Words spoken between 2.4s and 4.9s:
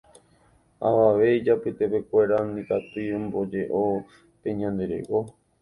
ndikatúi ombojeʼo pe ñande